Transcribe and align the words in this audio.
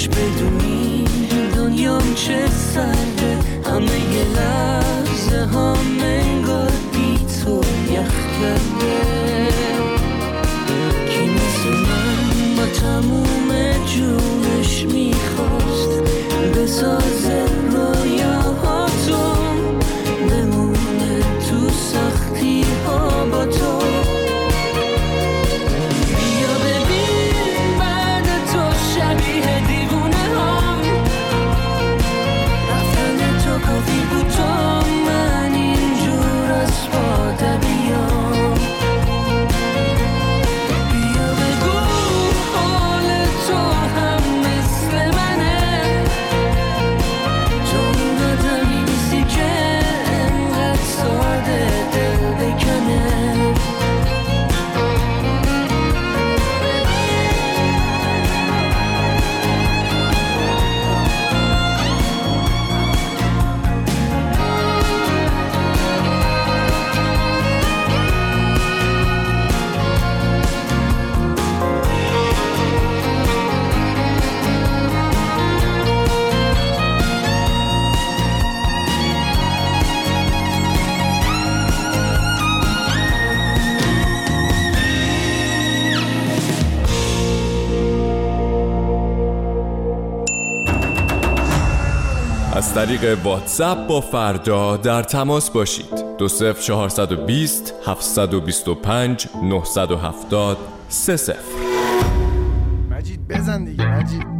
کاش 0.00 0.08
بدونی 0.08 1.04
دنیام 1.56 2.14
چه 2.14 2.46
سرده؟ 2.46 3.38
همه 3.70 4.14
یه 4.14 4.24
طریق 92.80 93.18
واتساپ 93.24 93.86
با 93.86 94.00
فردا 94.00 94.76
در 94.76 95.02
تماس 95.02 95.50
باشید. 95.50 96.16
دو 96.18 96.28
420 96.28 97.74
725 97.86 99.28
970 99.42 100.58
سه 100.88 101.36
مجید 102.90 103.28
بزن 103.28 103.64
دیگه 103.64 103.86
مجید. 103.86 104.39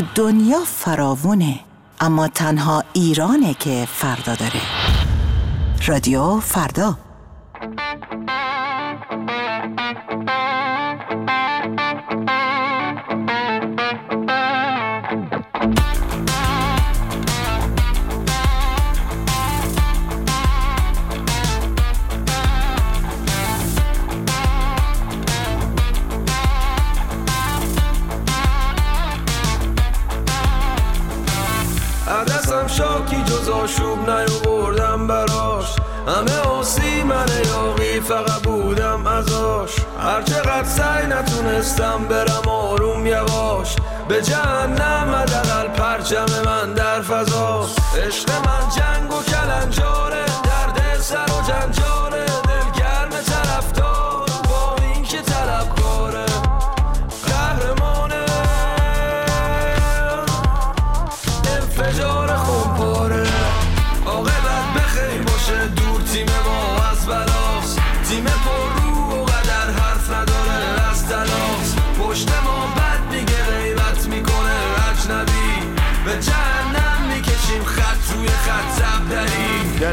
تو 0.00 0.06
دنیا 0.14 0.58
فراوونه 0.64 1.60
اما 2.00 2.28
تنها 2.28 2.84
ایرانه 2.92 3.54
که 3.54 3.88
فردا 3.92 4.34
داره. 4.34 4.60
رادیو 5.86 6.40
فردا. 6.40 6.98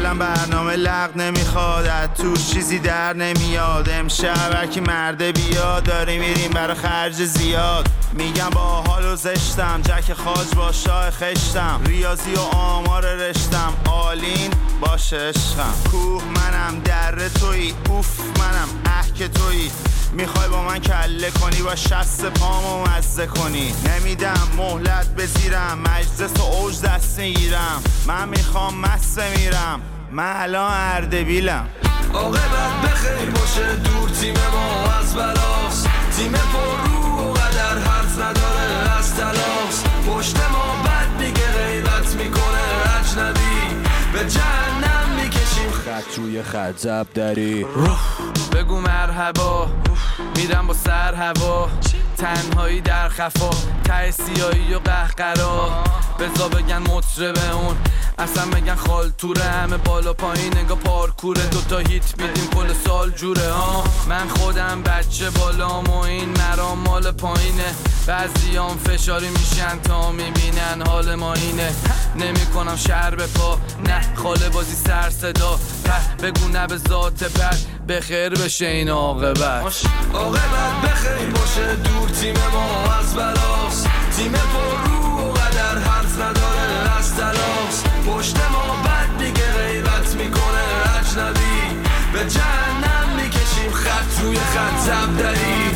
دلم 0.08 0.18
برنامه 0.18 0.76
لغ 0.76 1.16
نمی‌خواد 1.16 2.12
توش 2.14 2.50
چیزی 2.50 2.78
در 2.78 3.12
نمیاد. 3.12 3.88
امشب 3.88 4.54
هرکی 4.54 4.80
مرده 4.80 5.32
بیاد 5.32 5.82
داری 5.82 6.18
میریم 6.18 6.50
برای 6.50 6.74
خرج 6.74 7.14
زیاد. 7.14 7.88
میگم 8.12 8.50
با 8.50 8.60
حال 8.60 9.04
و 9.04 9.16
زشتم 9.16 9.82
جک 9.82 10.12
خاج 10.12 10.54
با 10.56 10.72
شاه 10.72 11.10
خشتم. 11.10 11.80
ریاضی 11.86 12.34
و 12.34 12.40
آمار 12.40 13.14
رشتم 13.14 13.74
آلین 13.90 14.50
باشه 14.80 15.16
عشقم 15.16 15.74
کوه 15.90 16.22
منم 16.24 16.80
در 16.84 17.28
توی 17.28 17.74
اوف 17.88 18.20
منم 18.20 18.68
اه 18.86 19.12
که 19.14 19.28
توی 19.28 19.70
می‌خوای 20.12 20.48
با 20.48 20.62
من 20.62 20.78
کله 20.78 21.30
کنی 21.30 21.62
با 21.62 21.74
شست 21.74 22.24
پامو 22.24 22.84
مزه 22.84 23.26
کنی. 23.26 23.74
نمیدم 23.84 24.48
مهلت 24.56 25.14
بزیرم 25.14 25.78
مجلس 25.78 26.40
و 26.40 26.42
اوج 26.42 26.80
دست 26.80 27.18
می‌گیرم. 27.18 27.82
من 28.06 28.28
می‌خوام 28.28 28.74
مست 28.80 29.18
میرم 29.18 29.80
من 30.12 30.32
الان 30.36 30.72
اردبیلم. 30.72 31.66
عاقبت 32.14 32.82
بخیر 32.84 33.30
باشه 33.30 33.76
دور 33.76 34.08
تیم 34.08 34.34
ما 34.52 34.92
از 34.92 35.14
بلاست. 35.14 35.88
تیم 36.16 36.32
پر 36.32 36.90
رو 36.90 37.30
و 37.30 37.32
قدر 37.32 37.78
حرف 37.78 38.18
نداره 38.18 38.98
از 38.98 39.16
تلاس 39.16 39.84
پشت 40.08 40.36
ما 40.36 40.82
بد 40.84 41.22
میگه 41.22 41.46
غیبت 41.52 42.14
می‌کنه 42.14 42.64
اجنبی. 43.00 43.84
به 44.12 44.30
جهنم 44.30 44.87
خط 45.98 46.18
روی 46.18 46.42
خط 46.42 46.76
زب 46.76 47.06
داری. 47.14 47.66
بگو 48.52 48.80
مرحبا. 48.80 49.68
میرم 50.36 50.66
با 50.66 50.74
سر 50.74 51.14
هوا. 51.14 51.68
تنهایی 52.18 52.80
در 52.80 53.08
خفا 53.08 53.50
ته 53.84 54.10
سیایی 54.10 54.74
و 54.74 54.78
قهقرا. 54.78 55.84
بزا 56.18 56.48
بگن 56.48 56.78
مطربه 56.78 57.50
اون 57.50 57.76
اصلا 58.18 58.46
بگن 58.46 58.74
خالتوره 58.74 59.42
همه 59.42 59.76
بالا 59.76 60.12
پایین 60.12 60.58
انگا 60.58 60.74
پارکوره 60.74 61.46
دوتا 61.46 61.78
هیت 61.78 62.20
میدیم 62.20 62.46
کل 62.46 62.72
سال 62.86 63.10
جوره 63.10 63.52
ها 63.52 63.84
من 64.08 64.28
خودم 64.28 64.82
بچه 64.82 65.30
بالام 65.30 65.84
و 65.90 65.98
این 65.98 66.28
مرام 66.28 66.78
مال 66.78 67.10
پایینه. 67.10 67.74
بعضیام 68.06 68.78
فشاری 68.78 69.28
میشن 69.28 69.78
تا 69.78 70.12
می‌بینن 70.12 70.86
حال 70.86 71.14
ما 71.14 71.34
اینه. 71.34 71.72
نمی‌کنم 72.16 72.76
شهر 72.76 73.14
به 73.14 73.26
پا 73.26 73.58
نه 73.86 74.14
خاله 74.14 74.48
بازی 74.48 74.74
سر 74.74 75.10
صدا. 75.10 75.58
په 75.84 76.22
بگو 76.22 76.48
نه 76.48 76.66
به 76.66 76.76
ذات 76.76 77.24
پر 77.24 77.56
به 77.88 78.00
خیر 78.00 78.28
بشه 78.28 78.66
این 78.66 78.88
عاقبت 78.88 79.82
عاقبت 80.14 80.82
بخیر 80.84 81.30
باشه 81.30 81.76
دور 81.76 82.08
تیم 82.08 82.34
ما 82.52 82.94
از 82.94 83.14
بلاست. 83.14 83.88
تیم 84.16 84.32
پر 84.32 84.90
رو 84.90 85.28
و 85.28 85.32
قدر 85.32 85.78
حرف 85.78 86.14
نداره 86.14 86.98
از 86.98 87.16
تلاس 87.16 87.84
پشت 88.06 88.36
ما 88.36 88.76
بد 88.84 89.22
میگه 89.22 89.52
غیبت 89.52 90.14
می‌کنه 90.14 90.64
اجنبی. 91.00 91.82
به 92.12 92.18
جهنم 92.30 93.08
می‌کشیم 93.16 93.72
خط 93.72 94.22
روی 94.22 94.36
خط 94.36 94.78
زبدری 94.78 95.67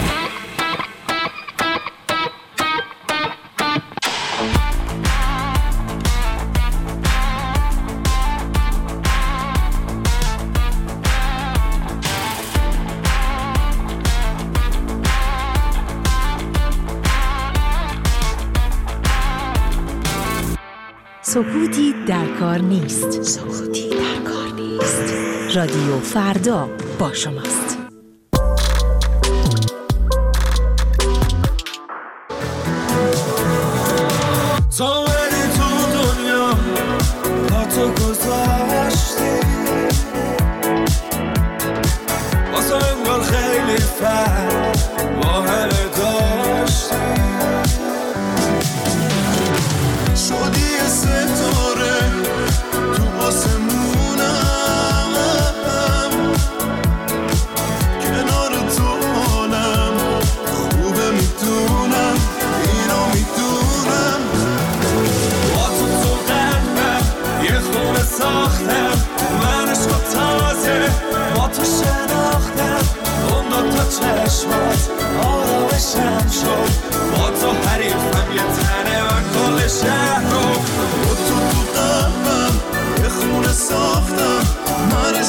سکوتی 21.33 21.95
در 22.07 22.27
کار 22.27 22.59
نیست. 22.59 23.23
سکوتی 23.23 23.89
در 23.89 24.31
کار 24.31 24.53
نیست. 24.57 25.15
رادیو 25.57 26.01
فردا 26.01 26.69
با 26.99 27.13
شماست. 27.13 27.62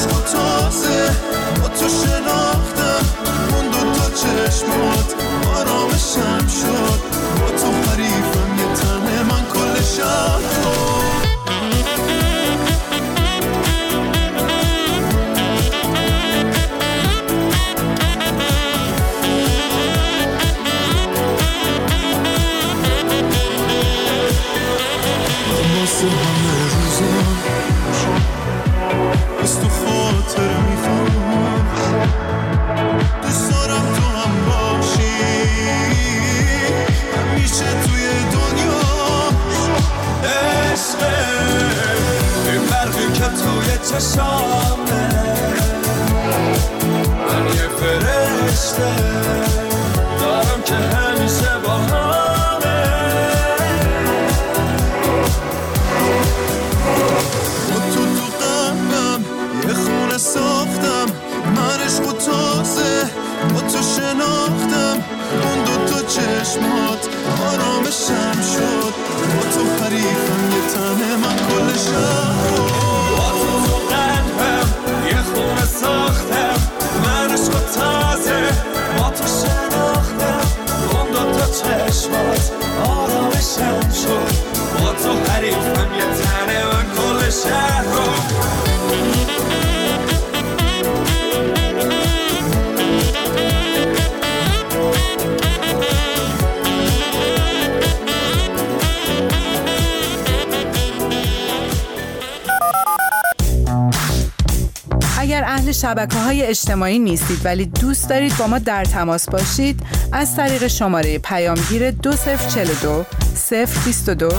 عشق 0.04 0.24
تازه 0.32 1.10
با 1.62 1.68
تو 1.68 1.88
شناختم 1.88 3.06
اون 3.56 3.70
دو 3.70 3.98
تا 3.98 4.10
چشمات. 4.10 5.23
شبکه 105.94 106.18
های 106.18 106.42
اجتماعی 106.42 106.98
نیستید 106.98 107.44
ولی 107.44 107.66
دوست 107.66 108.08
دارید 108.08 108.36
با 108.38 108.46
ما 108.46 108.58
در 108.58 108.84
تماس 108.84 109.30
باشید 109.30 109.80
از 110.12 110.36
طریق 110.36 110.66
شماره 110.66 111.18
پیامگیر 111.18 111.90
2042 111.90 113.04
022 113.50 114.30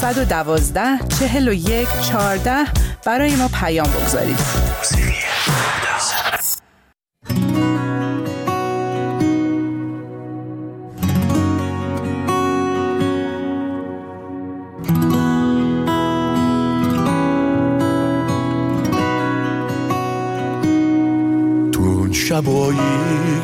112 0.00 0.80
41 1.20 1.88
14 2.10 2.50
برای 3.06 3.36
ما 3.36 3.48
پیام 3.48 3.86
بگذارید. 3.86 4.71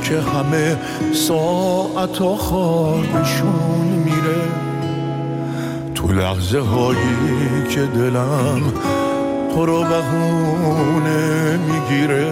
که 0.08 0.20
همه 0.20 0.76
ساعت 1.12 2.18
خوابشون 2.18 4.02
میره 4.04 4.42
تو 5.94 6.12
لحظه 6.12 6.58
هایی 6.58 7.66
که 7.70 7.80
دلم 7.80 8.60
تو 9.54 9.66
رو 9.66 9.84
بهونه 9.84 11.58
می‌گیره. 11.58 12.26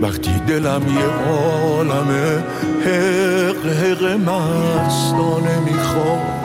وقتی 0.00 0.30
دلم 0.46 0.82
یه 0.88 1.32
عالمه 1.34 2.44
حق 2.86 3.66
حق 3.66 4.04
مستانه 4.04 5.60
می‌خواد. 5.64 6.36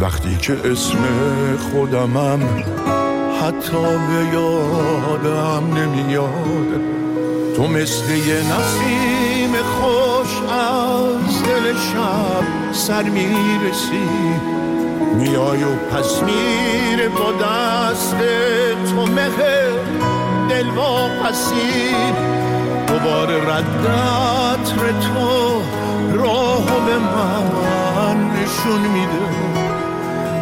وقتی 0.00 0.36
که 0.36 0.56
اسم 0.64 0.98
خودمم 1.72 2.40
حتی 3.42 3.82
به 3.82 4.34
یادم 4.34 5.74
نمیاد. 5.76 7.05
تو 7.56 7.68
مثل 7.68 8.10
یه 8.10 8.34
نسیم 8.34 9.52
خوش 9.62 10.28
از 10.50 11.42
دل 11.42 11.74
شب 11.74 12.72
سر 12.72 13.02
می‌رسی. 13.02 14.08
میای 15.14 15.62
و 15.64 15.76
پس 15.76 16.22
میره 16.22 17.08
با 17.08 17.32
دست 17.32 18.16
تو 18.90 19.06
مهر 19.06 19.68
دل 20.48 20.68
واپسی. 20.68 21.94
دوباره 22.86 23.36
ردت 23.36 24.74
تو 25.00 25.60
راه 26.12 26.64
به 26.64 26.98
من 26.98 28.30
نشون 28.30 28.80
میده. 28.80 29.26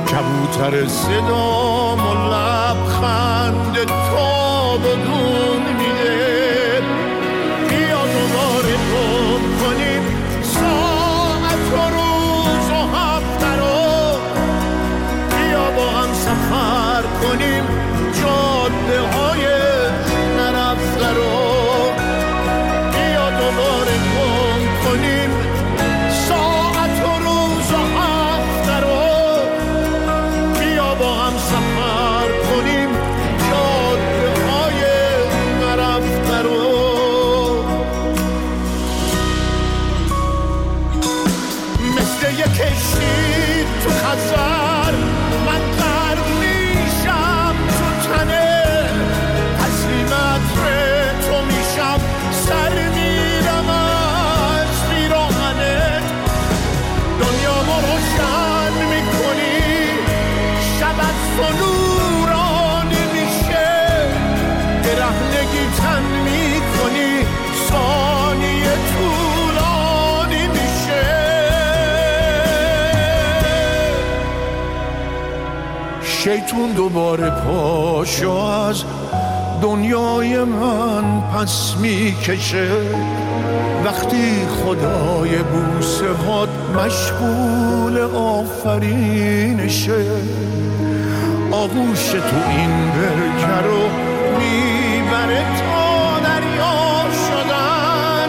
کبوتر 0.07 0.89
صدام 0.89 2.07
و 2.07 2.15
لبخند 2.35 3.75
تو 3.85 4.79
بدون 4.79 5.34
شیطون 76.25 76.73
دوباره 76.73 77.31
پاشو 77.31 78.31
از 78.31 78.85
دنیای 79.63 80.45
من 80.45 81.21
پس 81.21 81.77
می‌کشه. 81.77 82.69
وقتی 83.85 84.47
خدای 84.47 85.39
بوسه 85.39 86.13
هات 86.13 86.49
مشغول 86.77 87.99
آفرینشه 88.15 90.05
آغوش 91.53 92.09
تو 92.09 92.51
این 92.51 92.91
برکه 92.91 93.69
رو 93.69 93.89
می‌بره 94.39 95.45
تا 95.59 96.21
دریا 96.21 97.05
شدن. 97.27 98.29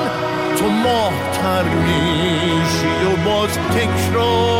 تو 0.57 0.65
ماهتر 0.69 1.63
میشی 1.63 3.05
و 3.05 3.29
باز 3.29 3.49
تکرار 3.49 4.54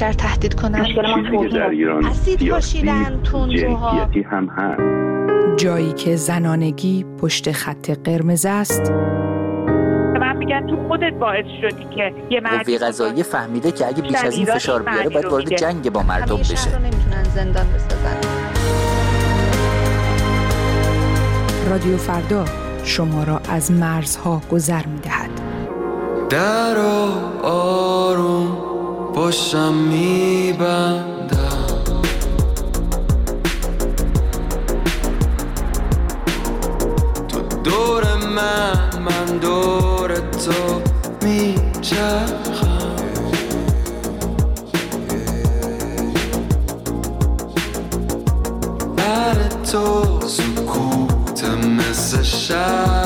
بیشتر 0.00 0.12
تهدید 0.12 0.54
کنن. 0.54 0.84
که 0.84 1.48
در 1.48 1.70
ایران 1.70 2.04
اسید 2.04 2.38
سیاسی 2.38 2.50
پاشیدن 2.50 3.22
تندروها 3.32 3.90
هم 4.30 4.48
هست. 4.48 4.80
جایی 5.56 5.92
که 5.92 6.16
زنانگی 6.16 7.06
پشت 7.18 7.52
خط 7.52 7.90
قرمز 7.90 8.46
است. 8.46 8.92
میگن 10.38 10.66
تو 10.66 10.88
خودت 10.88 11.12
باعث 11.20 11.44
شدی 11.60 11.84
که 11.96 12.14
یه 12.30 12.40
مرد 12.40 12.66
قوه 12.66 12.78
قضاییه 12.78 13.22
فهمیده 13.22 13.72
که 13.72 13.86
اگه 13.86 14.02
بیش 14.02 14.14
از 14.14 14.36
این 14.36 14.46
فشار 14.46 14.82
بیاره 14.82 15.08
باید 15.08 15.24
وارد. 15.24 15.56
جنگ 15.56 15.92
با 15.92 16.02
مردم 16.02 16.36
بشه 16.36 16.56
شهر 16.56 16.74
رو 16.74 16.78
نمی‌تونن 16.78 17.24
زندان 17.34 17.66
بسازن. 17.74 18.16
رادیو 21.70 21.96
فردا 21.96 22.44
شما 22.84 23.24
را 23.24 23.40
از 23.48 23.72
مرزها 23.72 24.42
گذر 24.52 24.86
می 24.86 24.98
دهد. 25.00 25.30
در 26.30 26.76
آروم 27.42 28.69
پشتم 29.14 29.74
میبندم. 29.74 31.10
تو 37.28 37.40
دور 37.64 38.04
من 38.14 38.90
من 39.04 39.38
دور 39.38 40.14
تو 40.16 40.82
میچرخم. 41.26 42.96
بر 48.96 49.48
تو 49.72 50.20
سکوت 50.26 51.44
مثل 51.44 52.22
شهر 52.22 52.99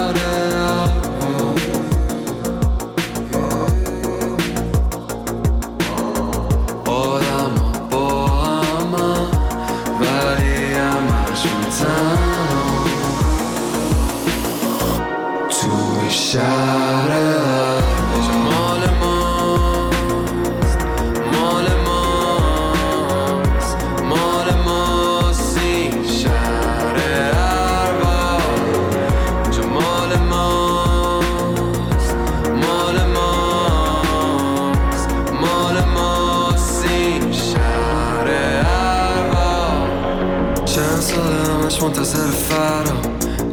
فرام 42.55 43.03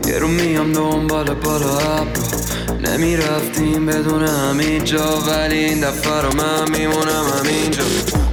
یه 0.08 0.20
رو 0.20 0.28
میام 0.28 0.74
دنبال 0.74 1.34
بالا 1.34 1.78
ابرا 1.78 2.06
نمی‌رفتیم 2.84 3.86
بدون 3.86 4.24
همین 4.24 4.84
جا 4.84 5.20
ولی 5.28 5.58
این 5.58 5.82
دفعه 5.82 6.22
رو 6.22 6.30
من 6.38 6.72
میمونم 6.78 7.26
همینجا. 7.40 7.84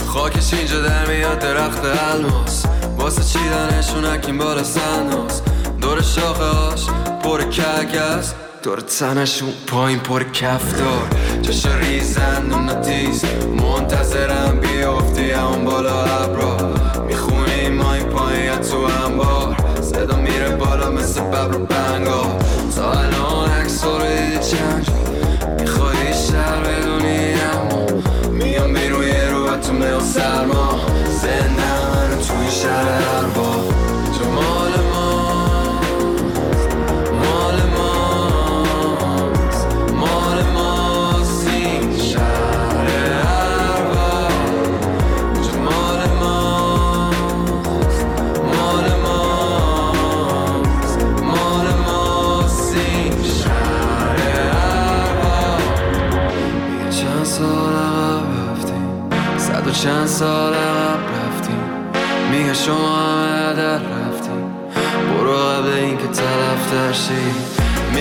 خاکش 0.06 0.54
اینجا 0.54 0.80
در 0.80 1.06
میاد 1.06 1.38
درخت 1.38 1.84
الماس. 1.84 2.64
واسه 2.98 3.22
چیدنشون 3.24 4.04
اکیم 4.04 4.38
بالا 4.38 4.62
سنداز 4.62 5.42
دور 5.80 6.02
شاخه 6.02 6.44
هاش 6.44 6.86
پر 7.22 7.42
کک 7.42 7.94
است. 7.94 8.34
دور 8.62 8.80
تنشون 8.80 9.52
پایین 9.66 9.98
پر 9.98 10.24
کفتار. 10.24 11.08
جاشا 11.42 11.74
ریزن 11.78 12.52
و 12.52 12.82
تیز 12.82 13.24
منتظرم 13.62 14.60
بیافتی 14.60 15.30
همون 15.30 15.64
بالا 15.64 16.04
ابرا. 16.04 16.57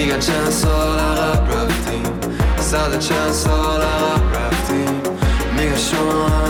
میگه 0.07 0.19
چند 0.19 0.49
سال 0.49 0.99
عقب 0.99 1.51
رفتیم 1.51 2.03
صد 2.59 2.93
و 2.93 2.97
چند 2.97 3.31
سال 3.31 3.81
عقب 3.81 4.35
رفتیم 4.35 5.01
میگه 5.57 5.77
شما 5.77 6.46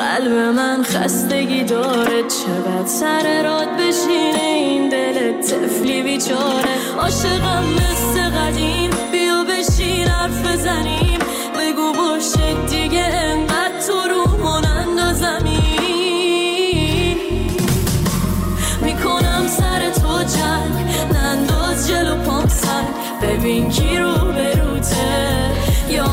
قلب 0.00 0.32
من 0.32 0.82
خستگی 0.82 1.64
داره. 1.64 2.22
چقدر 2.22 2.86
سر 2.86 3.42
راد 3.42 3.68
بشینه 3.68 4.42
این 4.42 4.88
دل 4.88 5.40
تفلی 5.42 6.02
بیچاره. 6.02 6.74
عاشقم 6.98 7.64
مثل 7.64 8.30
قدیم. 8.30 8.90
بیا 9.12 9.44
بشین 9.44 10.08
حرف 10.08 10.46
بزنیم. 10.46 11.18
بگو 11.58 11.92
باشه 11.92 12.66
دیگه 12.70 13.04
انقدر 13.04 13.80
تو 13.86 13.92
رو 13.92 14.44
منند 14.44 15.12
زمین. 15.14 15.60
می‌کنم 18.82 19.46
سر 19.48 19.90
تو 19.90 20.22
جنگ. 20.22 20.74
ننداز 21.14 21.88
جلو 21.88 22.16
پام 22.16 22.48
سر 22.48 22.84
ببین 23.22 23.68
کی 23.70 23.96
رو 23.96 24.12
بروته 24.12 25.50
یا 25.88 26.04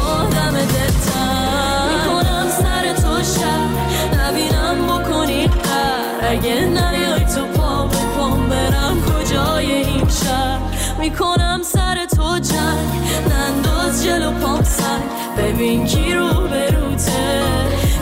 ببین 15.37 15.85
کی 15.85 16.13
رو 16.13 16.27
بروته 16.27 17.11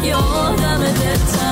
یادم 0.03 0.17
آدم 0.17 0.77
دلتن 0.79 1.44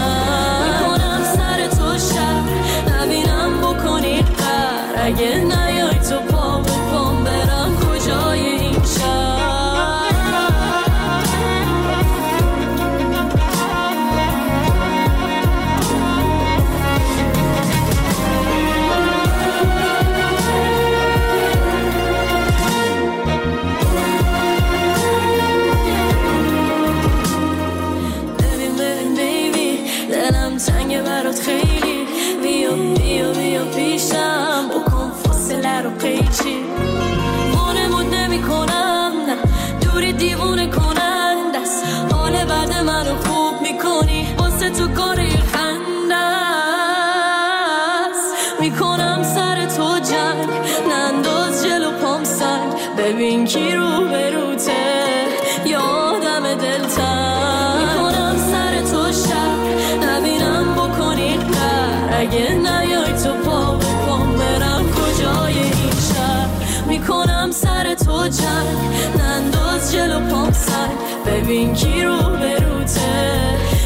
تو 67.95 68.27
جنگ. 68.27 68.77
ننداز 69.17 69.91
جلو 69.93 70.19
پام 70.19 70.51
سر 70.51 70.87
ببین 71.25 71.73
کی 71.73 72.01
رو 72.03 72.17
بروته 72.17 73.33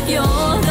یاد 0.07 0.66